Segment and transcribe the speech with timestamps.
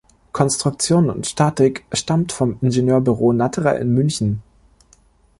[0.31, 4.41] Konstruktion und Statik stammt vom Ingenieurbüro Natterer in München.